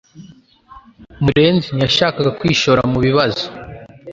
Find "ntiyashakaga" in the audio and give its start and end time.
1.75-2.31